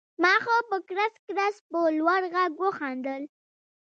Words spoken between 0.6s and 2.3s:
په کړس کړس په لوړ